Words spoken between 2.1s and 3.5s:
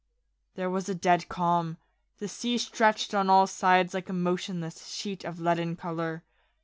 The sea stretched on all